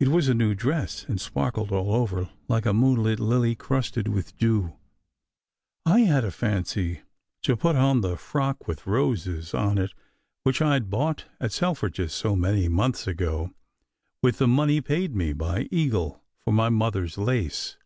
[0.00, 4.36] It was a new dress, and sparkled all over like a moonlit lily crusted with
[4.36, 4.74] dew.
[5.84, 7.02] I had a fancy
[7.44, 9.92] to put on the frock with roses on it,
[10.42, 13.52] which I d bought at Selfridge s so many months ago,
[14.20, 17.76] with the money paid me by Eagle for my mother s lace.